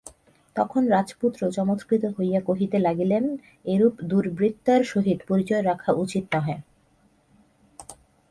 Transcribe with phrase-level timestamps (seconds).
[0.55, 3.23] তখন রাজপুত্র চমৎকৃত হইয়া কহিতে লাগিলেন
[3.65, 6.57] এরূপ দুর্বৃত্তার সহিত পরিচয় রাখা উচিত নহে।